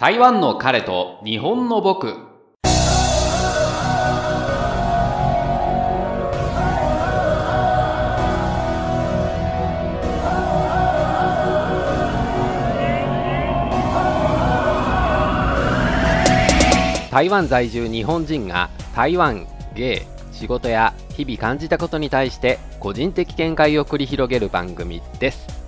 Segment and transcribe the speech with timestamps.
[0.00, 2.16] 台湾の彼と日本の僕。
[17.10, 25.59] 台湾在住日本人が台湾芸仕事や日々感じたことに対して個人的見解を繰り広げる番組です。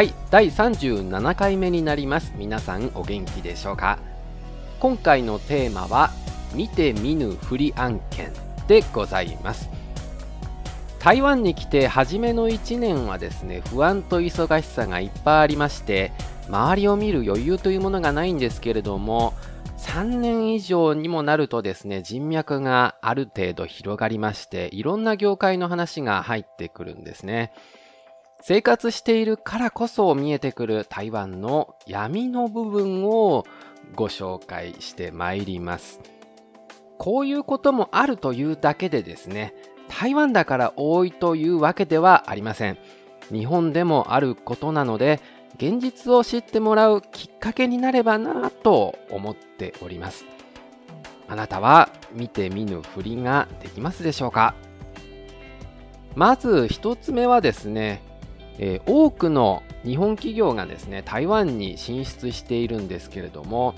[0.00, 2.32] はい第37回目になります。
[2.34, 3.98] 皆さんお元気でしょうか？
[4.78, 6.08] 今回のテーマは
[6.54, 8.32] 見て見ぬふり案件
[8.66, 9.68] でございます。
[11.00, 16.12] 台湾に来て初めの1年はですね不安と忙しさがいっぱいありまして
[16.48, 19.34] 周りを見る余裕というものがないんですけれども
[19.76, 27.52] 3年以上にもなるとですね、人脈がある程度広がりまして、いろんな業界の話が入ってくるんですね。
[28.42, 33.44] 生活しているからこそ見えてくる台湾の闇の部分を
[33.94, 36.00] ご紹介してまいります。
[36.98, 39.54] こういうこともあるというだけでですね、
[39.88, 42.78] 台湾だから多いというわけではありません。
[43.30, 45.20] 日本でもあることなので、
[45.56, 50.24] 現実を知ってもらうきっかけになればなと思っております
[51.28, 54.54] あなたは見て見ぬふりができますでしょうか？
[56.14, 58.00] まず一つ目はですね、
[58.58, 63.74] えー、多くの日本企業がですね台湾に進出しているんですけれども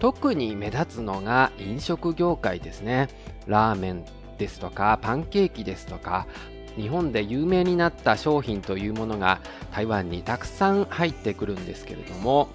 [0.00, 3.08] 特に目立つのが飲食業界ですね。
[3.46, 4.04] ラーメン
[4.38, 6.26] ですとかパンケーキですとか
[6.76, 9.40] 日本で有名になった商品というものが
[9.72, 12.48] 台湾にたくさん入ってくるんですけれども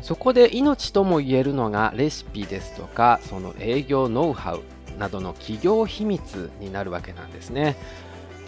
[0.00, 4.62] そこで命ともいえるのがレシピですとかその営業ノウハウ
[4.98, 7.76] などの企業秘密になるわけなんですね。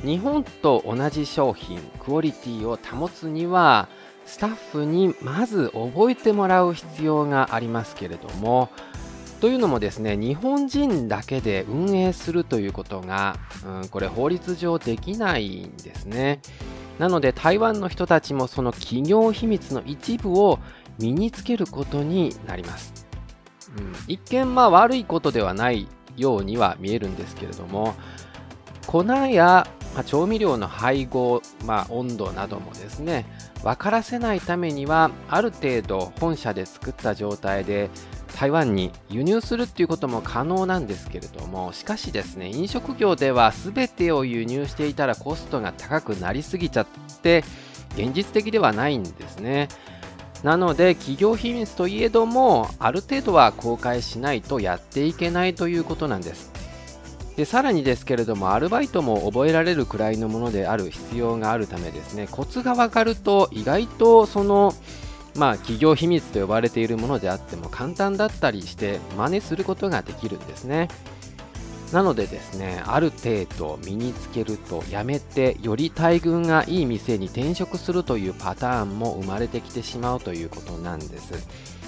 [0.03, 3.89] 日本と同じ商品クオリティを保つには
[4.25, 8.70] スタッフにまず覚えてもらう必要がありますけれども。
[9.41, 16.42] というのもですね日本人だけで運営するということが、うん、これ法律上できないんですね。
[16.98, 20.58] なので台湾の人たちもその企業秘密の一部を
[20.98, 23.07] 身につけることになります、
[23.79, 25.89] うん、一見まあ悪いことではない
[26.19, 27.95] ようには見えるんですけれども
[28.86, 33.27] 粉や、まあ、調味料の配合、まあ、温度などもですね
[33.62, 37.90] 分からせないためにはある程度本社で作った状態で
[38.39, 46.86] 台湾に輸入するっていうことも可能なんですけれどもしかしですね飲食業では全てを輸入していたらコストが高くなりすぎちゃっ
[47.23, 47.45] て
[47.96, 49.68] 現実的ではないんですね。
[50.45, 56.49] なので企業秘密といえどもある程度は公開しないとやっていけないということなんです。
[57.40, 64.74] でさらにですけれどもアルバイトも覚えられるくらいのものである必要があるためですねコツが分かると意外とその
[65.36, 70.89] まあ、企業秘密と呼ばれているものであっても簡単だったりして真似することができるんですね。
[71.92, 81.80] なのでですね、ある程度身につけるとやめて、より待遇がいい店に転職するというパターンも生まれてきてしまうということなんです。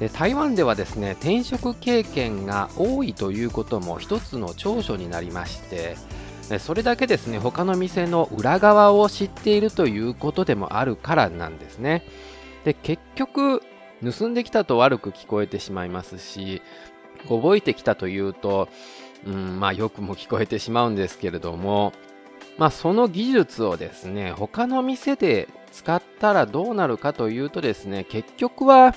[0.00, 5.96] で台湾ではですね、転職経験が多いということも一つの長所になりまして、
[6.58, 12.02] それだけですね、他の店の裏側を知っているということでもあるからなんですね。
[12.64, 13.62] で、結局、
[14.02, 16.62] 盗んできたと悪く聞こえてしまいますし、
[17.28, 18.68] 覚えてきたというと、
[19.26, 21.92] うん、まあよくも聞こえてしまうんですけれども、
[22.56, 28.94] まあその技術をですね、他の店で使ったらどうなるかというとですね、結局は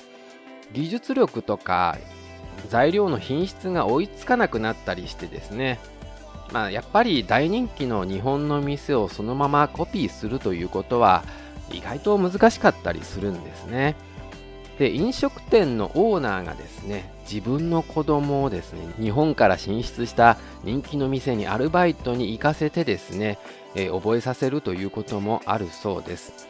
[0.74, 1.96] 技術力とか
[2.68, 5.78] 材料の品質が追いつかなくなったりしてですね、
[6.52, 11.24] まあやっぱり大人気の日本の店をそのままコピーするということは、
[11.72, 13.96] 意外と難しかったりするんですね。
[14.78, 23.38] で飲食店のオーナーがですね自分の子供をですね日本から進出した人気の店にアルバイトに行かせてですね、
[23.76, 26.48] えー、覚えさせるということもあるそうです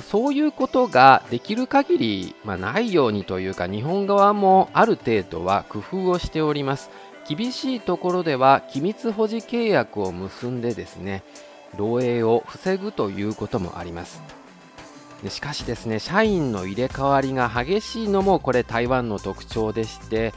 [0.00, 6.90] そういうことができる限り、まあ、ないようにというか日本側もある程度は工夫をしております。
[7.28, 11.22] 厳しいところでは機密保持契約を結んでですね
[11.76, 14.22] 漏洩を防ぐということもあります。
[15.28, 20.34] しかしですね社員の入れ替わりが激しいのもこれ台湾の特徴でして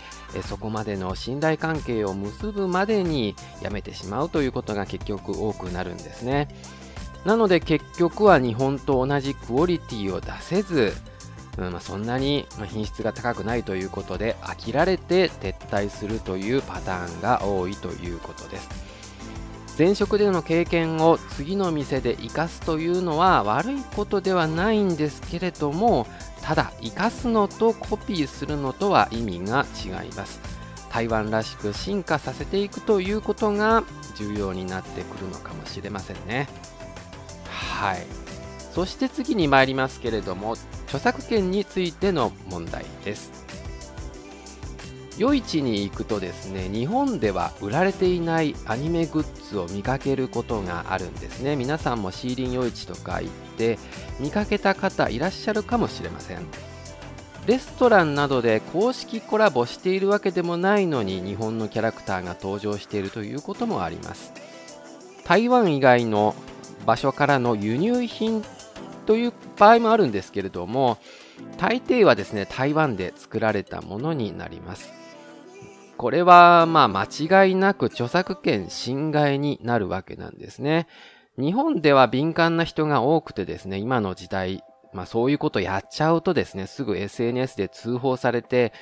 [0.47, 6.49] そこまでの信頼関係を結ぶまでにやめてしまうということが結局多くなるんですね。
[7.25, 10.93] なので結局は日本と同じクオリティを出せず、
[11.57, 18.95] うんまあ、そんなに品質が高くないということで飽きられて撤退するというパターンが多いということです。
[19.77, 26.07] 前職での経験を次の店で生かすというのは悪いことではないんですけれども
[26.41, 30.39] ただ生かすのとコピーするのとは意味が違います。
[30.89, 33.83] 台湾らしく進化させていくということが
[34.15, 36.47] 重要になってくるのかもしれませんね。
[37.55, 38.05] はい。
[38.73, 40.57] そして次に参りますけれども
[40.87, 43.31] 著作権についての問題です。
[45.17, 51.55] 夜市に行くとですね日本では売られていないアニメグッズを見かけることがあるんですね。
[51.55, 53.79] 皆さんもシーリン夜市とか行って
[54.19, 56.45] 見かけた方いらっしゃるかもしれません。
[57.47, 64.33] レストランなどで公式コラボしているわけでもないのに日本のキャラクターが登場しているということもあります。
[65.23, 66.35] 台湾以外の
[66.85, 68.43] 場所からの輸入品
[69.05, 70.97] という場合もあるんですけれども
[71.57, 75.05] 大抵はですね台湾で作られたものになります
[75.97, 80.87] これはまあ間違いなく著作権侵害になるわけなんですね。
[81.37, 88.73] 日本では敏感な人が多くてですね、今の時代、まあそういうことやっちゃうとですね、すぐ SNS で通報されて、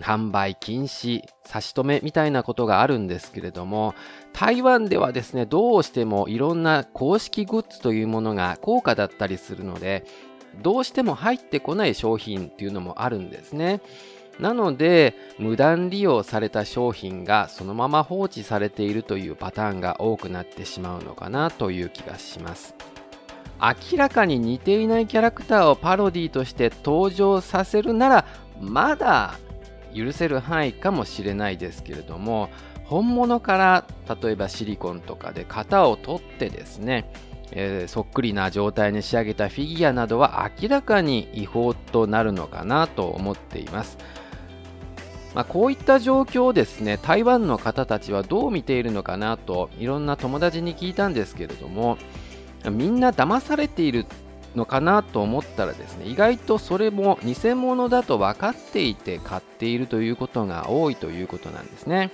[0.00, 3.94] 販売禁止、差し止めみたいなことがあるんですけれども、
[4.32, 10.04] 台湾ではですね、どうしてもいろんな公式グッズというものが高価だったりするので、
[10.62, 13.80] どうしても入ってこない商品っていうのもあるんですね。
[14.38, 22.74] なので、無断利用された商品がそのまま放置されているというパターンが多くなってしまうのかなという気がします。
[23.60, 28.24] 明らかに似ていないキャラクターをパロディとして登場させるなら、
[28.60, 29.34] まだ
[29.94, 32.50] 許せる範囲かもしれないですけれども、
[32.88, 33.84] 本物から
[34.22, 37.12] 例えばシリコンとかで型を取ってですね、
[37.52, 43.98] えー、そっくりな状態に仕上げたフィギュアなどは明らかに違法となるのかなと思っています。
[45.34, 51.98] まあ、こういった状況をですね台湾の方たちはどう見ているのかなといろんな友達に聞いたんですけれども
[52.70, 54.06] みんな騙されている
[54.56, 62.10] のかなと思ったらですね意外とそれも偽物だと分かっていて買っているということが多いということなんですね。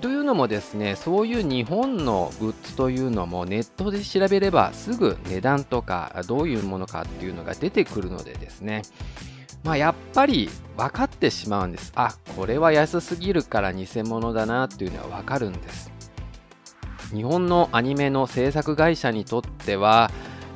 [0.00, 8.82] というのもですねそういう日本のグッズというのもネットで調べればすぐ値段とかどういうものかっていうのが出てくるのでですね
[9.64, 11.92] まあ、やっぱり分かってしまうんです。
[11.96, 15.90] あ、これは安すぎるから偽物だなっていうのは分かるんです。
[17.12, 20.10] 日本のアニメの制作会社にとっては、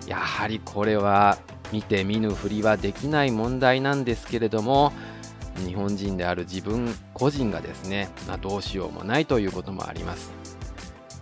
[0.07, 1.39] やはりこれは
[1.73, 4.93] 見て見ぬふりはできない問題なんですけれども、
[5.59, 10.33] 日本人である自分個人がですね、まあ、どうしようもないということもあります。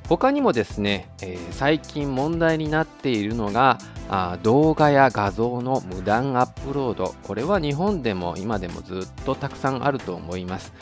[0.08, 3.78] 他にもですね、えー、最近問題になっているのが
[4.08, 7.14] あ動画や画像の無断アップロード。
[7.22, 10.72] これは日本でも今でもずっとたくさんあると思います。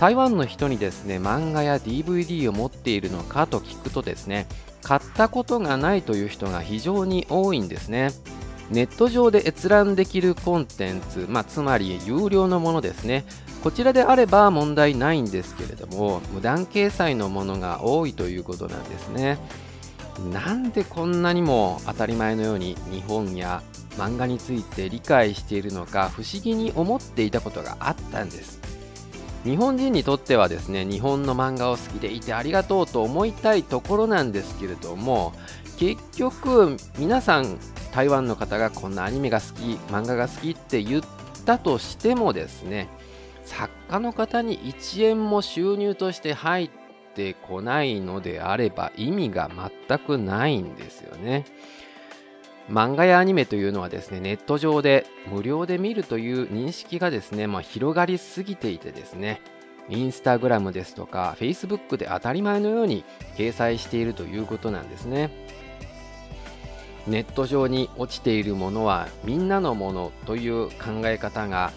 [0.00, 4.48] 台湾の人にですね漫画や DVD を持っているのかと聞くとですね
[4.82, 8.10] 買ったことがないという人が非常に多いんですね。
[8.70, 13.24] ネット上で閲覧できるコンテンツ、まあ、つまり有料のものですね。
[13.62, 19.38] こちらであれば問題ないんですけれども無断掲載のものが多いということなんですね。
[20.32, 23.62] なんでこんなにも当たり前のように日本や
[23.96, 28.60] 漫画について理解しているのか不思議に思っていたことがあったんです。
[29.44, 35.34] 日本人にとってはですね日本の漫画を好きでいてありがとうと思いたいところなんですけれども
[35.78, 37.58] 結局皆さん
[37.94, 39.60] 台湾の方がこんなアニメが好き
[39.92, 41.02] 漫画が好きって言っ
[41.46, 42.88] たとしてもですね
[43.44, 46.70] 作家の方に1円も収入として入っ
[47.14, 49.48] てこないのであれば意味が
[49.88, 51.44] 全くないんですよね。
[52.68, 59.42] 漫画やアニメというのはですね、ネット上で無料で見るという認識がですね、まあ、広がりすぎていてですね、
[59.90, 63.04] インスタグラムですとか、Facebook で当たり前のように
[63.36, 65.43] 掲載しているということなんですね。
[67.06, 71.72] ネット上に落ちているものはみんなのものという考え方が、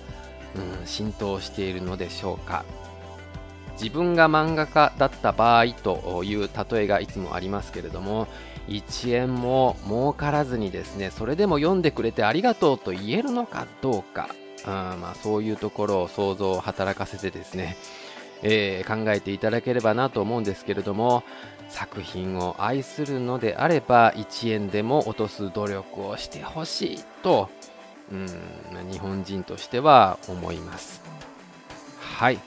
[0.55, 2.63] うん、浸透しているのでしょうか。
[3.79, 8.27] 自分が漫画家だった場合という例えがいつもありますけれども
[8.67, 14.29] 1円も儲からずにですねそれでも読んでくれてありがとうと言えるのかどうか
[14.65, 17.77] あまあ、そういうところを想像を働かせてですね、
[18.43, 21.23] えー、考えていただければなと思うんですけれども
[21.69, 27.49] 作品を愛するのであれば1円でも落とす努力をしてほしいと
[28.11, 31.01] うん日本人としては思います。
[31.99, 32.39] はい。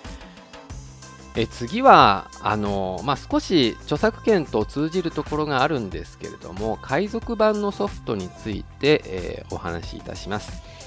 [1.36, 10.79] え次はあの、まあ、少し著作権と通じるところがあるんですけれども海賊版のソフトについて、えー、お話しいたします。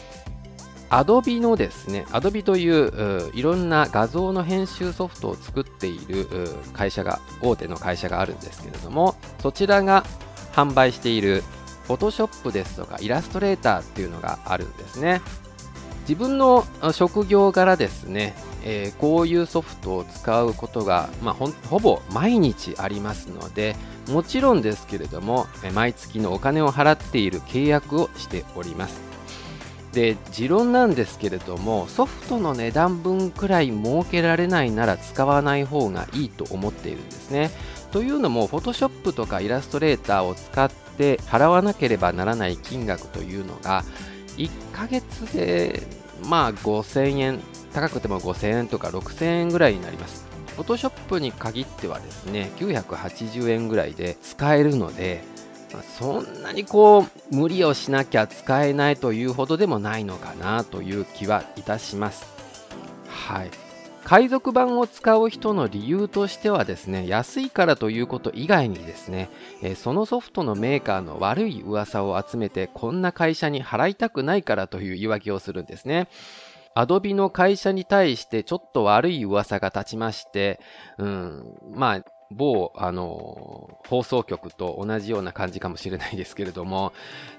[0.93, 6.27] Adobe のですね Adobe といういろんな画像の編集ソフトを作っている
[6.73, 10.03] 会社が大手の会社があるんですけれどもそちらが
[10.53, 11.43] 販売している
[11.87, 15.21] Photoshop ですとかイラストレーターっていうのがあるんですね。
[16.07, 18.35] 自分の職業柄ですね、
[18.65, 23.77] えー、こういうソフトを使うことが、まあ、ほほぼ毎日ありますので
[24.09, 29.12] もちろんですけれども毎月のお金を払っている契約をしております。
[29.93, 37.51] で持論なんですけれどもソフトの値段分くらい設けられないなら使わない方がいいと思っているんですね。
[37.91, 43.83] というのも Photoshop とかイラストレーターを使って払わなければならない金額というのが
[44.37, 45.83] 1ヶ月で
[46.27, 47.39] まあ5000円
[47.71, 50.25] 高くても5000円とか6000円ぐらいになります。
[50.57, 55.23] Photoshop に限ってはですね980円ぐらいで使えるので
[55.81, 62.25] そんなにこう無理をしなきゃ使えないというほどでもないのかなという気はいたします。
[63.07, 63.51] はい。
[64.03, 69.29] 海賊版を使う人の理由としてはですね安いからということ以外にですね、
[69.61, 76.09] えそのソフトのメーカーの悪い噂を集めてこんな会社に払いたくないからという言い訳をするんですね。
[76.75, 80.59] アドビの会社に対してちょっと悪い噂が立ちまして、
[80.97, 82.03] うん、まあ、
[82.35, 86.93] 某、あの、放送局と同じような感じかもしれないですけれども、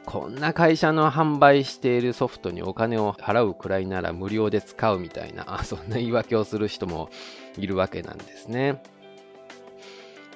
[0.07, 7.11] こんな会社の販売しているソフトにお金を払うくらいなら無料で使うみたいな、 そんな言い訳をする人も
[7.57, 8.83] いるわけなんですね。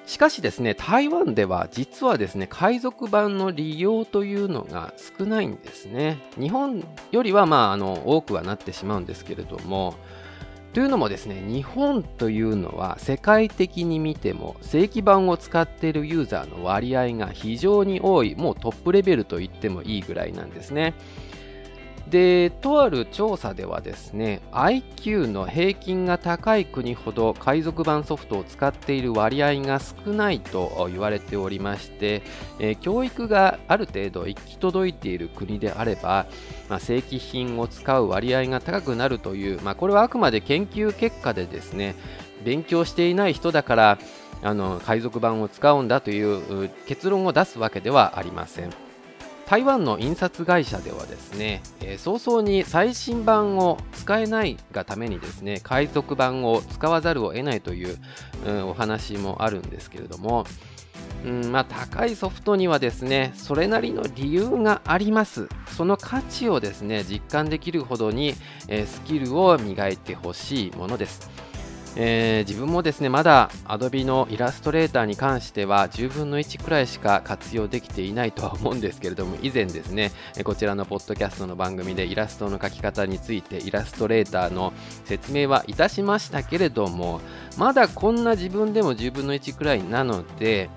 [0.05, 6.17] しかしですね、台湾では実はですね、海賊版の利用というのが少ないんですね。
[6.39, 9.93] 日本よりはまあ、あの、多くはなってしまうんですけれども、
[10.73, 20.93] というのもですね、日本というのは世界的に見ても正規版を使っているユーザーの割合が非常に多い、もうトップレベルと言ってもいいぐらいなんですね。
[22.09, 32.23] で、とある調査ではですね、IQ の平均が高い国ほど海賊版ソフトを使っている割合が少ないと言われておりまして、
[32.59, 36.25] え、教育がある程度行き届いている国であれば、
[36.67, 41.95] まあ、正規品を使う割合が高くなるという、まあ、これはあくまで研究結果でですね、
[42.43, 43.99] 勉強していない人だから
[44.41, 48.88] あの海賊版を使うんだという結論を出すわけではありません。
[49.49, 57.97] 台湾の印刷会社ではですね、えー、早々に最新版を使えないがためにですね海賊版を使わざるを得ないという、
[58.45, 60.45] うん、お話もあるんですけれども、
[61.25, 65.49] うんまあ、高いソフトにはですねそれなりの理由があります。
[65.75, 68.35] その価値をですね実感できるほどに、
[68.67, 71.27] えー、スキルを磨いてほしいものです。
[71.95, 80.11] えー、自分もですねまだ Adobe のイラストレーターに関しては10分の1くらいしか活用できていないとは思うんですけれども以前ですね
[80.45, 84.73] こちらのポッドキャストの番組でイラストの描き方についてイラストレーターの
[85.05, 87.21] 説明はいたしましたけれども
[87.57, 90.69] まだこんな自分でも10分の1くらいなので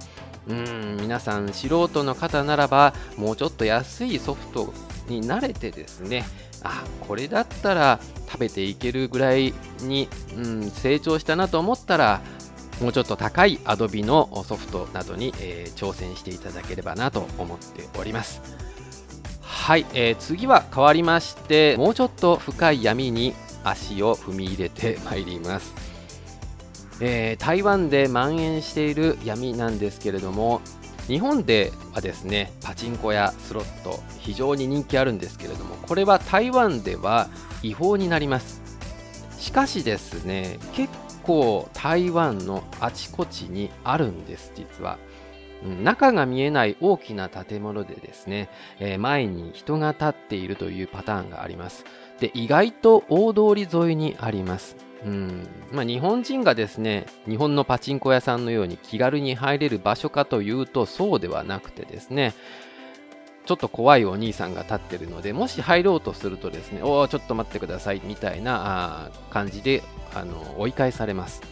[0.48, 4.72] うん皆さん素人の方ならばもうちょっと安いソフト
[5.08, 6.24] に慣れてですね
[6.64, 12.20] あこれだったら食べていけるぐらいに、うん、成長したなと思ったら
[12.80, 18.40] もうちょっと高い Adobe のソフトなどに、えー、挑戦していただければなと思っております。
[19.40, 25.72] はい、えー、次は変わりましてもうちょっと深い闇に足を踏み入れてまいります。
[27.00, 30.60] えー、台湾で蔓延している闇なんですけれども
[31.06, 37.28] 日本ではですねパチンコやスロット非常に人気あるんですけれどもこれは台湾では
[37.62, 38.62] 違法になります。
[39.38, 40.92] しかしですね結
[41.24, 44.98] 構台湾のあちこちにあるんです実は。
[45.64, 48.48] 中が見えない大きな建物でですね、
[48.80, 51.84] え、前に人が立っているというパターンがあります。
[52.18, 54.76] で意外と大通り沿いにあります。
[55.04, 55.46] うん。
[55.72, 62.34] まあ、日本人がですね日本のパチンコ屋さんのように気軽に入れる場所かというとそうではなくてですね
[63.46, 69.82] ちょっと怖いお兄さんが立ってるのでもし入ろうとするとですねおおちょっと待ってくださいみたいな感じで
[70.14, 71.42] あの追い返されます。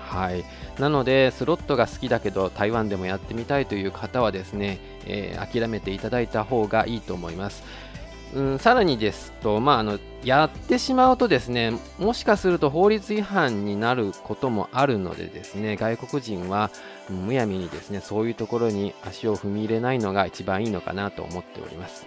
[0.00, 0.44] はい。
[0.78, 7.64] なのでスロットが好きだけど台湾でもやってみたいという方はですね、えー、諦めていただいた方がいいと思います。
[8.36, 16.70] うん、さらにですと、まあ、あのやってしまうとですねもしかすると法律違反になることもあるのでですね外国人は
[17.08, 22.06] むやみにですねそういうところに足を踏み入れないのが一番いいのかなと思っております。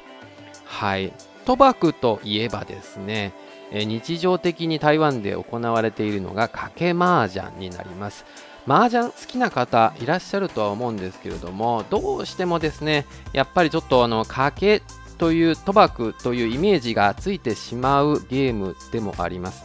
[0.65, 1.12] はい
[1.45, 3.33] 賭博といえばですね
[3.71, 8.24] 日常的に台湾で行われているのが賭け麻雀になります。
[8.67, 14.83] 麻雀好きな方いらっしゃるとは思うんですけれどもどうしてもですねやっぱりちょっとあの賭け
[15.19, 19.63] という賭博というイメージがついてしまうゲームでもあります。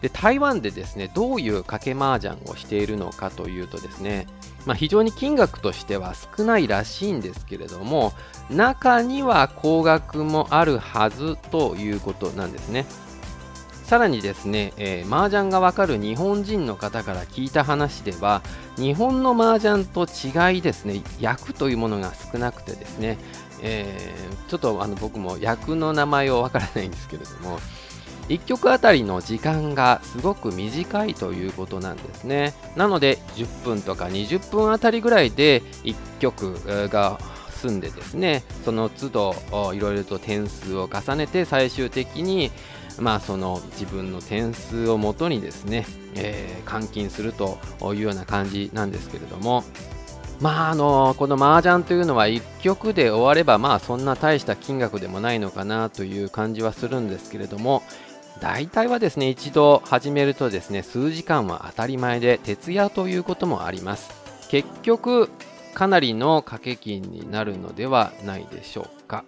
[0.00, 4.26] で台湾でですねどういう賭け麻雀をしているのかというとですね、
[4.66, 8.12] まあ、非常に金額としては少ないらしいんですけれども
[8.50, 12.84] 中には高額もあるはずということなんですね。
[13.84, 18.42] さらにですね、えー、麻雀がわかる日本人の方から聞いた話では
[18.76, 23.18] 日本の麻雀と違いですね役というものが少なくてですね、
[23.64, 27.58] えー、ちょっとあの僕も役の名前をわからないんですけれども
[28.28, 32.54] 1曲あたりの時間がすごく短いということなんですね。
[32.76, 37.18] なので10分とか20分あたりぐらいで1曲が
[37.50, 39.34] 済んでですねその都度
[39.72, 42.50] いろいろと点数を重ねて最終的に
[42.98, 49.64] まあその自分の点数をもとにですね、えー、換金するというような感じなんですけれども
[50.40, 57.82] まああのこの麻雀というのは1曲で終わればまあそんな大した金額でもないのかなという感じはするんですけれども
[58.40, 64.10] 大体はですね、一度始めるとですね、数時間は当たり前で、徹夜ということもあります。
[64.50, 65.30] 結局、
[65.72, 69.24] かなりの掛け金になるのではないでしょうか。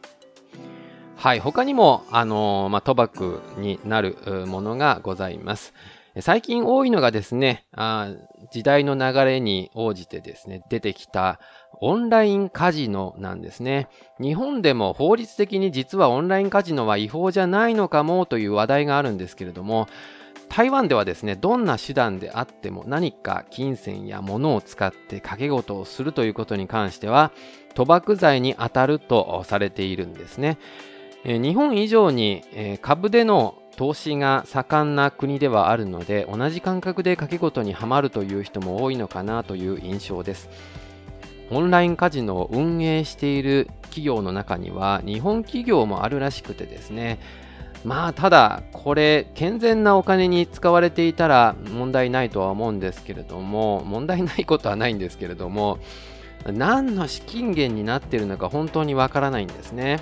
[1.16, 5.72] はい、他にも、あのまあ、賭博になるものがございます。
[6.20, 8.10] 最近多いのがですね、あ
[8.50, 11.40] 時代の流れに応じてですね、出てきた
[11.80, 13.88] オンラインカジノなんですね。
[14.18, 19.88] 日本でも法律的に実はオンラインカジノは違法じゃないのかもという話題があるんですけれども、
[20.48, 27.30] 台湾ではですね、どんな手段であっても何か金銭や物を使って賭け事をするということに関しては、
[27.74, 30.56] 賭博罪に当たるとされているんですね。
[31.24, 32.42] 日本以上に、
[32.80, 40.48] 株での投資が盛んな国ではあるので同じ感覚で賭け事にはまるという人も多いのかなという印象です
[41.50, 47.20] オンラインカジノを運営している企業の中には日本企業もあるらしくてですね
[47.84, 55.78] まあただこれ健全なお金に使われていたら問題ないとは思うんですけれども問題ないことはないんですけれども
[56.46, 60.00] 何の資金源になっているのか本当にわからないんですね。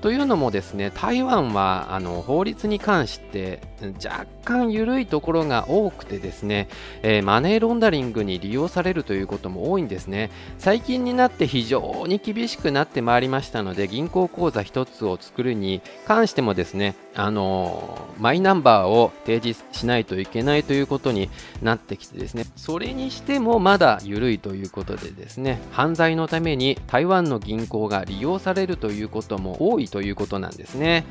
[0.00, 6.68] というのもですね台湾はあの法律に関して若干緩いところが多くてですね、
[7.02, 10.30] えー、マネーロンダリングに利用されるということも多いんですね。
[10.58, 21.30] 最近になって非常に厳しくなってまいりましたので銀行口座1つを作るに関してもですねあのマイナンバーを提示しないといけないということに
[21.62, 31.04] なってきてですねそれにしてもまだ緩いということでですね犯罪のために台湾の銀行が利用されるということも多いということなんですね。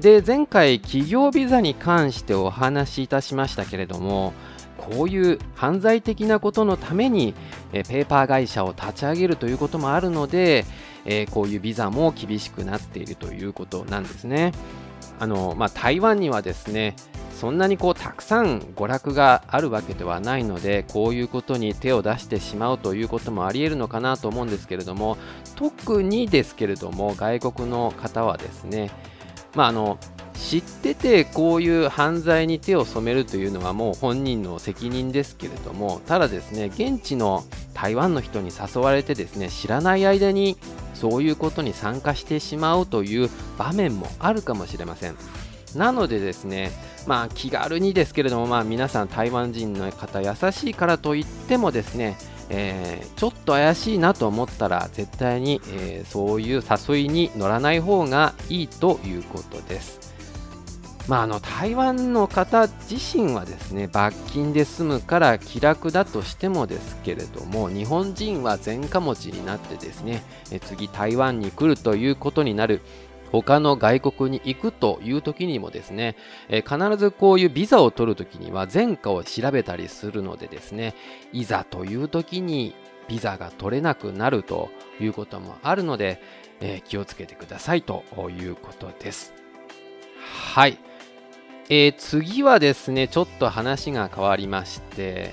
[0.00, 4.34] で前回企業ビザに関してお話しいたしましたけれども
[4.76, 7.34] こういう犯罪的なことのために、
[7.72, 10.64] えペーパー会社を立ち上げるということもあるので、
[11.04, 14.52] えこういうビザも厳しくなっているということなんですね。
[15.18, 16.94] あのまあ、台湾にはですね
[17.32, 25.16] そんなにこうたくさん娯楽があるわけではないのでこういうことに手を出してしまうということもありえるのかなと思うんですけれども
[25.54, 28.90] 特にですけれども外国の方はですね、
[29.56, 29.98] まあ、あの
[30.34, 37.42] 知っててこういう犯罪に手を染めるというのはもう本人の責任ですけれどもただですね現地の
[37.74, 40.56] 台湾の人に誘われてですね知らない間に
[40.94, 45.16] そういうことに参加してしまうという場面もあるかもしれません。
[45.74, 46.70] なのでですね
[47.06, 52.16] まあ気軽にですけれどもまあ皆さん台湾人の方優しいからといってもですね
[52.48, 60.06] えー、ちょっと怪しいなと思ったら絶対に、えー、そういう誘いに乗らない方がいいということです。
[61.08, 72.80] まあ、あの台湾の方自身はですね罰金で済むから気楽だとしてもですけれども日本人は前科持ちになってですねえ次台湾に来るということになる
[73.42, 76.16] 他の外国に行くという時にもですね、
[76.48, 80.94] え必ずこういうビザを取る時には前科を調べたりするのでですね
[81.32, 82.74] いざという時に
[83.08, 84.70] ビザが取れなくなると
[85.00, 86.20] いうこともあるので、
[86.60, 89.32] え、気をつけてくださいということです。
[90.54, 90.78] はい。
[91.68, 95.32] えー、次はですね、ちょっと話が変わりまして、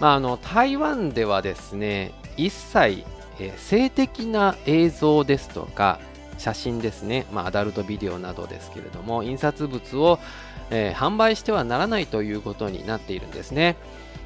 [0.00, 3.04] まあ、あの台湾ではですね、一切、
[3.40, 6.00] え、性的な映像ですとか、
[6.38, 10.18] 写真ですね、まあ、アダルトビデオなどですけれども、印刷物を、
[10.70, 13.76] えー、販売してはならないということになっているんですね。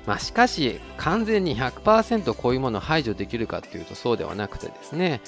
[0.07, 5.21] まあ、しかし、完全に100%こういうものを排除できるかというとそうではなくてですね、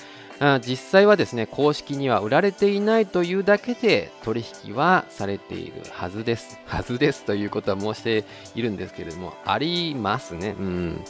[0.65, 6.61] 実際はですね、公式には売られていないというだけで取引はされているはずです。
[6.65, 10.55] はずですということは申しているんですけれども、ありますね。
[10.59, 11.05] うん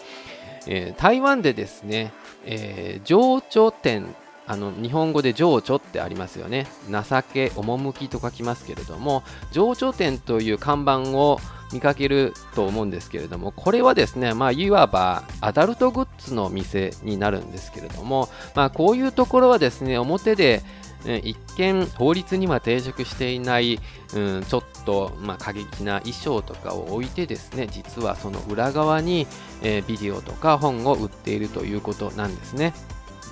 [0.67, 2.13] えー、台湾でですね、
[2.47, 4.15] えー、情緒店
[4.49, 6.67] あの日本語で情緒ってありますよね。
[6.91, 11.39] 情け、趣と書きますけれども、情緒店という看板を
[11.73, 20.63] 見かけると思うんですけれども、これはですね、まあ、いわばアダルトグッズの店になるんですけれども、まあ、こういうところはですね、表で
[21.05, 23.79] 一見法律には抵触していない、
[24.15, 29.27] うん、ちょっと、まあ、過激な衣装とかを置いてですね実はその裏側に、
[29.63, 32.75] えー、ビデオとか本を売っているということなんですね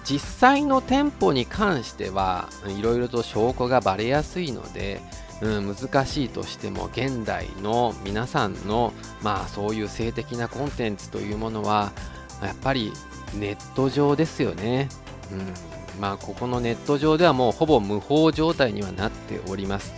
[0.09, 5.01] 実際の店舗に関してはいろいろと証拠がバレやすいので、
[5.43, 8.93] うん、難しいとしても現代の皆さんの
[9.23, 11.93] まあそういう性的なコンテンツというものは
[12.43, 12.93] やっぱり
[13.35, 14.89] ネット上ですよね。
[15.33, 19.95] うんまあ、ここのネット上ではもうほぼ無法状態にはなっております。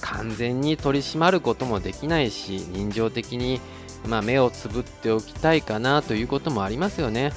[0.00, 3.60] 完全に取り締まることもできないし、人情的に、
[4.06, 7.32] まあ、目をつぶっておきたいかなということもありますよね。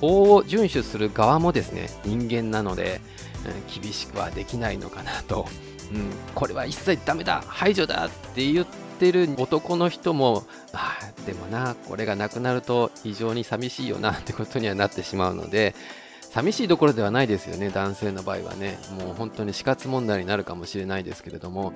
[0.00, 3.00] 法を遵守する側もですね、人間なので、
[3.46, 5.46] うん、厳しくはできないのかなと。
[5.92, 8.66] うん、これは一切ダメだ排除だって言っ
[8.98, 15.74] てる男の人も、あでもな、これがなくなると非常に寂しいよなってことにはなってしまうので、
[16.30, 18.78] 寂しいどころではないですよね、男性の場合はね。
[18.98, 21.72] もう本当に死活問題になるかもしれないですけれども、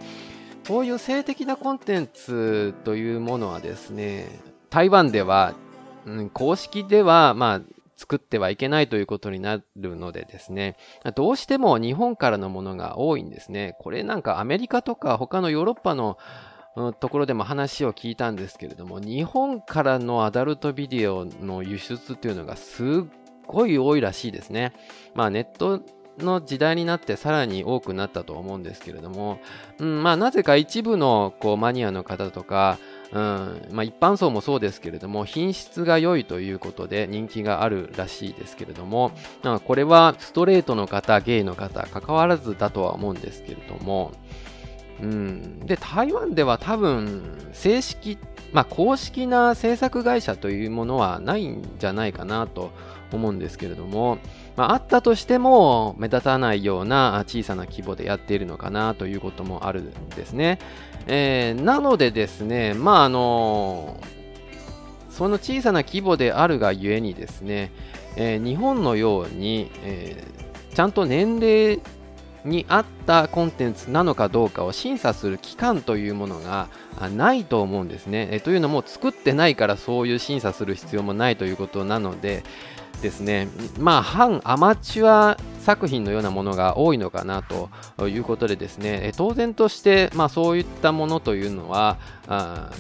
[0.67, 5.55] こういう性的なコンテンツというものはですね、台湾では、
[6.07, 7.61] うん、公式では、まあ、
[7.97, 10.77] 作ってはいけないということになるのでですね、
[11.15, 13.77] どうしても日本からのものが多いんですね。
[13.81, 16.19] これなんかアメリカとか他のヨーロッパの
[17.01, 22.87] ところでも話を聞いたんですけれども、日本からのアダルトビデオの輸出っていうのがすっ
[23.47, 24.73] ごい多いらしいですね。
[25.15, 25.83] まあネット
[26.19, 29.39] の時代になってさらに多くなったと思うんですけれども、
[29.79, 32.79] うん、まあなぜか一部のこうマニアの方とか、
[33.13, 33.69] うん。
[33.71, 44.13] まあ、一般層もそうですけれども品質が良いということで人気があるらしいですけれどもなんかこれはストレートの方ゲイの方関わらずだとは思うんですけれども、
[45.03, 48.19] うん、で台湾では多分正式
[48.53, 52.71] まあ、公式な制作会社というものはないんじゃないかなと
[53.11, 54.19] 思うんですけれども、
[54.57, 60.59] まあ、あったとしても目立たないような小さな規模でやっているのかなということもあるんですね。
[61.07, 63.99] えー、なのでですね、まああの
[65.11, 67.73] その小さな規模であるがゆえにですね、
[68.17, 71.81] えー、日本のように、えー、ちゃんと年齢
[72.45, 76.69] に合ったコンテンツなのかどうかを審査する期間というものが
[77.15, 78.29] ないと思うんですね。
[78.33, 82.43] えというのも作ってないからそういう審査する必要もないということなので
[83.03, 87.69] ですねまあ反アマチュア作品のようなものが多いのかなと
[88.09, 92.71] いうことでですね当然として、まあ、そういったものというのはあ、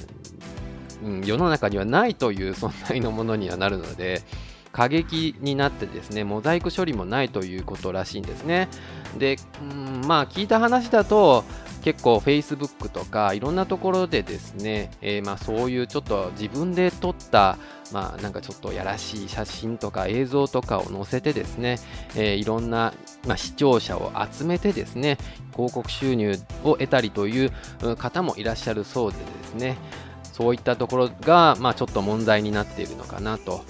[1.04, 4.22] うん、世の中にはないという 存在のものにはなるので
[4.72, 8.68] 過激になってですねモザイク処理もないということらしいんですね。
[9.18, 11.44] で、うん、まあ聞いた話だと
[11.82, 17.58] 結構 Facebook とかいろんなところでですね、えー、まあそういうちょっと自分で撮った
[17.92, 21.78] まあなんかちょっとやらしい写真とか映像とかを載せてですね、
[22.16, 22.94] えー、いろんな、
[23.26, 25.18] まあ、視聴者を集めてですね
[25.54, 27.52] 広告収入を得たりという
[27.96, 29.76] 方もいらっしゃるそうでですね。
[30.32, 33.64] そういったところが、まあ、ちょっと問題になっているのかなと。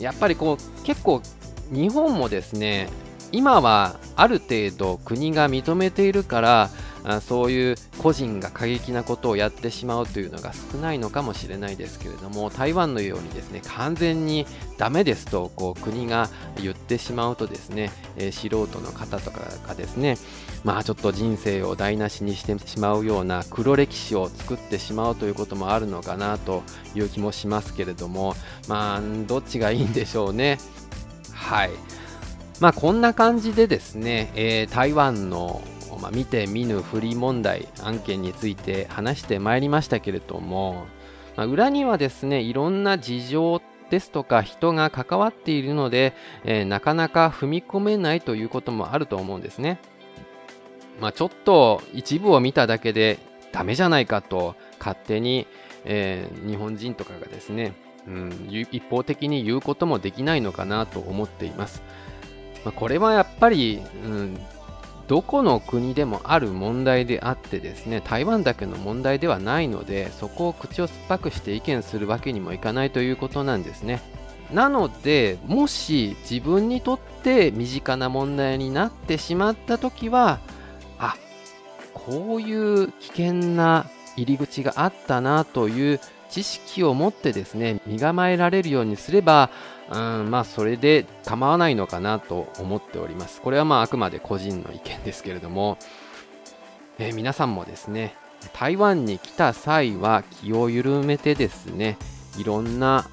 [0.00, 1.22] やっぱりこう結構
[1.70, 2.88] 日本もですね
[3.32, 6.70] 今はある程度国が認めているから
[7.04, 16.28] あそういう個人が過激なことをやってしまうというのが少ないのかもしれないですけれども台湾のようにですね完全にダメですとこう国が
[16.60, 20.16] 言ってしまうとですね、え、素人の方とかがですね
[20.64, 26.62] まあちょっと人生を台無しにしてしまうような黒歴史を作ってしまうということもあるのかなと
[26.94, 28.34] いう気もしますけれども
[28.68, 30.58] まあどっちがいいんでしょうね
[31.32, 31.70] はい
[32.60, 35.62] まあこんな感じでですね、えー、台湾の
[36.00, 40.86] まあ、見て見ぬ不利問題案件について話してまいりましたけれども、
[41.36, 49.80] まあ、裏にはですねいろんな事情ですとか人が関わっているので、えー、なかなか踏み込めないということもあると思うんですね。
[51.00, 53.18] まあ、ちょっと一部を見ただけで
[53.52, 55.46] ダメじゃないかと勝手に、
[55.84, 57.74] えー、日本人とかがですね、
[58.06, 61.82] うん、一方的に言うこともできないのかなと思っています。
[62.64, 64.38] まあ、これはやっぱり、うん、
[65.10, 74.00] どこの国でもある問題であってですね台湾だけの問題ではないのでそこを口を酸っぱくして意見するわけにもいかないということなんですね
[74.52, 80.38] なのでもし自分にとって身近な問題になってしまった時は
[81.94, 86.00] こういう危険な入り口があったなという
[86.30, 89.50] 知識を持ってですね身構えられるようにすれば
[89.90, 93.40] うんまあそれで構わないのかなと思っております。
[93.40, 95.78] これはまああくまで個人の意見ですけれども、
[96.98, 98.14] えー、皆さんもですね
[98.52, 101.98] 台湾に来た際は気を緩めてですね
[102.38, 103.08] いろんな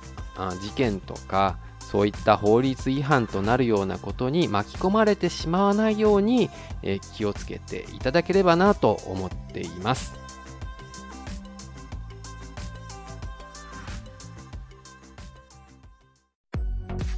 [0.62, 1.58] 事件とか
[1.90, 6.50] そういった法律違反となるようなことに巻き込まれてしまわないように、
[6.84, 10.14] え気をつけていただければなと思っています。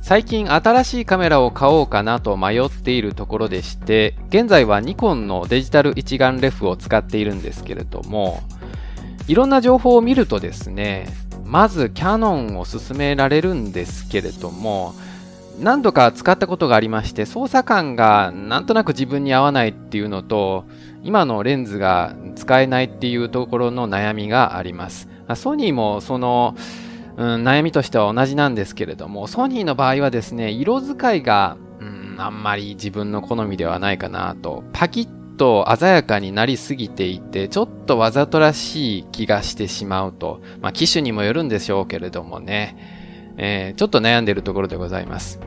[0.03, 8.41] 最近新しいカメラを買おうかなと迷っているところでして現在はニコンのデジタル一眼レフを使っているんですけれども
[9.27, 11.07] いろんな情報を見るとですね
[11.49, 14.93] まずキャノンを勧められるんですけれども
[15.59, 20.65] 何度か使ったことがありまして操作感がなんとなく自分に合わないっていうのと
[21.03, 25.09] 今のレンズが使えないっていうところの悩みがあります。
[25.35, 26.55] ソニーもその
[27.19, 45.39] うん、悩みとしては同じなんですけれども、ソニーの場合はですね、色使いが、うん、あんまり自分の好みではないかなと、パキッと鮮やかになりすぎていて、ちょっとわざとらしい気がしてしまうと、まあ、機種にもよるんでしょうけれどもね、えー、ちょっと悩んでいるところでございます。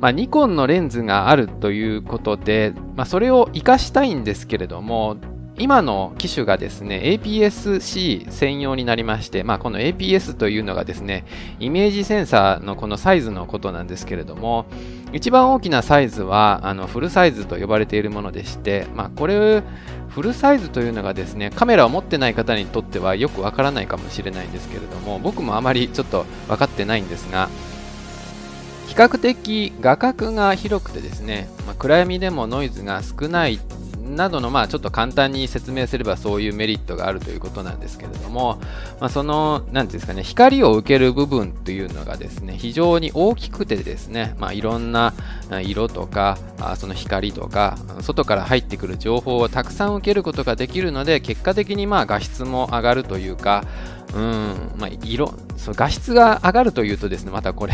[0.00, 5.16] まあ、ニコンのレンズがあるということで、まあ、それを活かしたいんですけれども、
[5.56, 11.24] 今の機種がですね、APS-C 専用になりまして、まあ、この APS というのがですね、
[11.60, 14.66] イメージセンサーのこのサイズのことなんですけれども、
[15.12, 19.62] 一番大きなサイズはあのフルサイズと呼ばれているものでして、まあ、これ、
[20.08, 27.48] フルサイズというのがですね、カメラを持ってない方にとってはよくわからないかもしれないんですけれども、僕もあまりちょっと分かってないんですが、
[28.88, 33.58] 比較的画角が広くてですね、まあ、暗闇でもノイズが少ない
[34.04, 38.58] などの、まあ、ちょっと簡単に説明すればそういうメリットがあるということなんですけれども、
[39.00, 45.14] まあ、その、なんですかね、光を受ける部分というのがですね、非常に大きくてですね、まあ、いろんな
[45.62, 46.38] 色とか、
[46.76, 53.64] その光とか、外から入ってくる情報をたくさん受けることができるので、結果的にまあ画質も上がるというか、
[54.14, 54.54] うん。
[54.76, 57.72] まあ、色そう画質が上がるというとですねまたこれ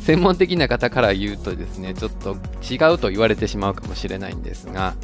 [0.00, 4.94] 専門的な方から言うとですねちょっと違うと言われてしまうかもしれないんですが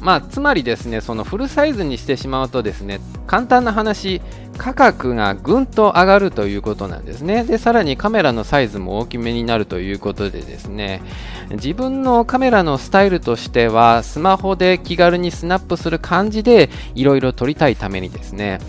[0.00, 4.22] まあつまりですねそのフルサイズにしてしまうとですね簡単な話
[4.56, 7.44] 価格がぐんと上がるということなんですね。
[7.44, 11.02] でさらにカメラのサイズも大きめになるということでですね
[11.50, 18.60] 自分のカメラのスタイルとしてはスマホで気軽にスナップする感じでいろいろ撮りたいためにですね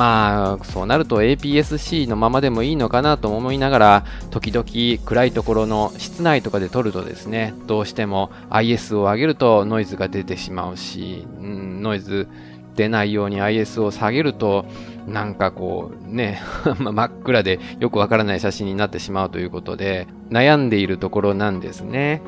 [0.00, 4.64] まあそうなると APS-C のままでもいいのかなと思いながら時々
[5.04, 12.28] 暗いところの室内とかで撮るとですねどうしても IS を上げるとノイズが出てしまうし、うん、ノイズ
[12.76, 14.64] 出ないように IS を下げると
[15.06, 16.40] なんかこうね
[16.80, 22.22] 真っ暗でよくわからない写真になってしまうということで悩んでいるところなんですね。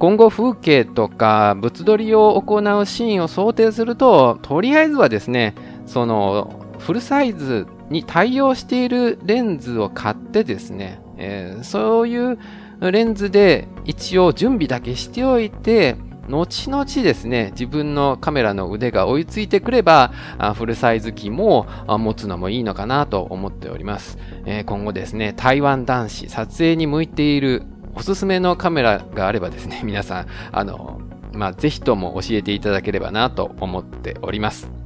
[0.00, 5.54] 今後風景とか物撮りを行うシーンを想定するととりあえずはですね
[5.86, 12.38] そのフルサイズに対応しているレンズを買ってですね、えー、そういう
[12.80, 15.96] レンズで一応準備だけしておいて、
[16.28, 20.12] 後々ですね、自分のカメラの腕が追いついてくれば、
[20.54, 24.18] フルサイズ機も持つのもいいのかなと思っております。
[24.44, 27.62] えー、今後ですね、台湾男子、撮影に向いている
[27.94, 31.00] おすすめのカメラがあればですね、皆さん、あの、
[31.32, 34.81] まあ、ぜひとも教えていただければなと思っております。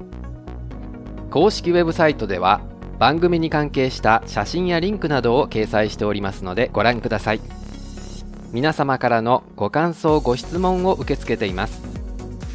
[1.30, 2.60] 公式ウェブサイトでは
[2.98, 7.40] 番組に関係した写真やリンクなどを掲載しておりますのでご覧ください。
[8.52, 11.82] 皆様からのご感想ご質問を受け付けています。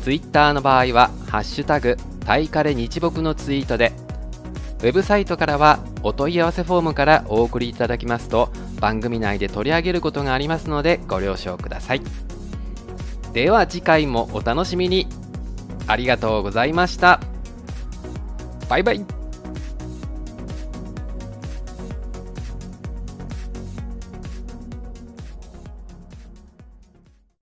[0.03, 3.91] Twitter の場合は「ハッシュタグタイカレ日木」のツイートで
[4.79, 12.01] ウェブサイトからはお問い合わせフォームからお送りいただきますと番組内で取り上げることがありますのでご了承ください。
[13.33, 15.07] では次回もお楽しみに。
[15.87, 17.19] ありがとうございました。
[18.71, 19.20] バイバイ